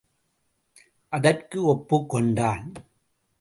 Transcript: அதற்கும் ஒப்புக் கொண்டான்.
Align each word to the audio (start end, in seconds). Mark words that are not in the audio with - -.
அதற்கும் 1.09 1.63
ஒப்புக் 1.63 2.09
கொண்டான். 2.09 2.71